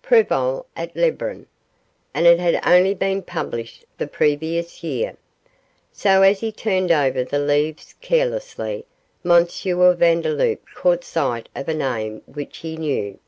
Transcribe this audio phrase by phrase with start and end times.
[0.00, 1.44] Prevol et Lebrun',
[2.14, 5.18] and it had only been published the previous year;
[5.92, 8.86] so as he turned over the leaves carelessly,
[9.22, 9.44] M.
[9.46, 13.18] Vandeloup caught sight of a name which he knew.